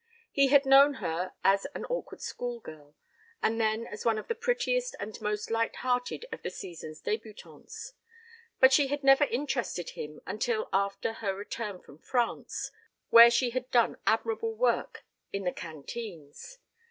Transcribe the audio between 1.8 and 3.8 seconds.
awkward schoolgirl and